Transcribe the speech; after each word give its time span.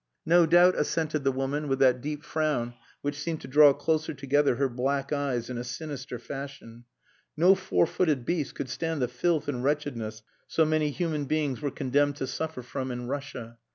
"No 0.25 0.47
doubt," 0.47 0.73
assented 0.79 1.23
the 1.23 1.31
woman 1.31 1.67
with 1.67 1.77
that 1.77 2.01
deep 2.01 2.23
frown 2.23 2.73
which 3.03 3.19
seemed 3.21 3.39
to 3.41 3.47
draw 3.47 3.71
closer 3.71 4.15
together 4.15 4.55
her 4.55 4.67
black 4.67 5.13
eyes 5.13 5.47
in 5.47 5.59
a 5.59 5.63
sinister 5.63 6.17
fashion. 6.17 6.85
No 7.37 7.53
four 7.53 7.85
footed 7.85 8.25
beast 8.25 8.55
could 8.55 8.67
stand 8.69 8.99
the 8.99 9.07
filth 9.07 9.47
and 9.47 9.63
wretchedness 9.63 10.23
so 10.47 10.65
many 10.65 10.89
human 10.89 11.25
beings 11.25 11.61
were 11.61 11.69
condemned 11.69 12.15
to 12.15 12.25
suffer 12.25 12.63
from 12.63 12.89
in 12.89 13.07
Russia. 13.09 13.59